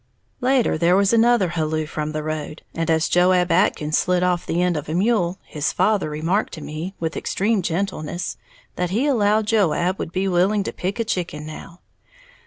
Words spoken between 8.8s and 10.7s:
he allowed Joab would be willing